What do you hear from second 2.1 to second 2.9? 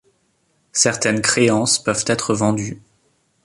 vendues.